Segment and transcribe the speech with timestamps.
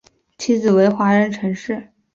[0.35, 1.91] 妻子为华人陈氏。